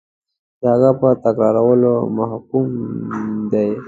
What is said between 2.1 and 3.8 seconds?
محکوم دی.